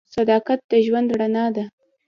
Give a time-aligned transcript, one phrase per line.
[0.15, 1.65] •صداقت د ژوند رڼا ده.